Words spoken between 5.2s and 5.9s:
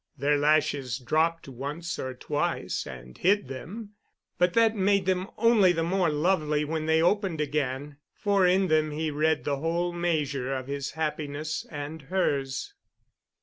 only the